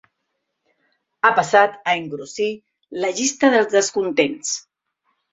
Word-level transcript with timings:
Ha 1.25 1.29
passat 1.39 1.75
a 1.91 1.93
engrossir 1.99 2.47
la 3.03 3.11
llista 3.19 3.51
dels 3.57 3.69
descontents. 3.75 4.55